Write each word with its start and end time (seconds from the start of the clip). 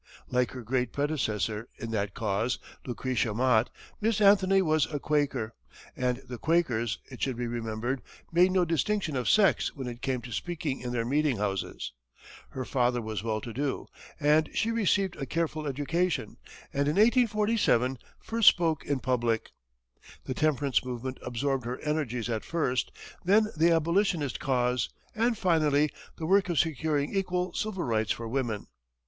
Like 0.31 0.49
her 0.53 0.63
great 0.63 0.91
predecessor 0.93 1.69
in 1.77 1.91
that 1.91 2.15
cause, 2.15 2.57
Lucretia 2.87 3.35
Mott, 3.35 3.69
Miss 4.01 4.19
Anthony 4.19 4.59
was 4.63 4.91
a 4.91 4.99
Quaker, 4.99 5.53
and 5.95 6.17
the 6.27 6.39
Quakers, 6.39 6.97
it 7.11 7.21
should 7.21 7.35
be 7.37 7.45
remembered, 7.45 8.01
made 8.31 8.51
no 8.51 8.65
distinction 8.65 9.15
of 9.15 9.29
sex 9.29 9.75
when 9.75 9.85
it 9.85 10.01
came 10.01 10.23
to 10.23 10.31
speaking 10.31 10.79
in 10.79 10.91
their 10.91 11.05
meeting 11.05 11.37
houses. 11.37 11.93
Her 12.49 12.65
father 12.65 12.99
was 12.99 13.21
well 13.23 13.41
to 13.41 13.53
do, 13.53 13.85
and 14.19 14.49
she 14.55 14.71
received 14.71 15.17
a 15.17 15.27
careful 15.27 15.67
education, 15.67 16.37
and 16.73 16.87
in 16.87 16.95
1847, 16.95 17.99
first 18.19 18.47
spoke 18.49 18.83
in 18.83 19.01
public. 19.01 19.51
The 20.23 20.33
temperance 20.33 20.83
movement 20.83 21.19
absorbed 21.21 21.65
her 21.65 21.77
energies 21.81 22.27
at 22.27 22.43
first; 22.43 22.91
then 23.23 23.49
the 23.55 23.69
Abolitionist 23.69 24.39
cause; 24.39 24.89
and 25.13 25.37
finally 25.37 25.91
the 26.15 26.25
work 26.25 26.49
of 26.49 26.57
securing 26.57 27.13
equal 27.15 27.53
civil 27.53 27.83
rights 27.83 28.11
for 28.11 28.27
women. 28.27 28.65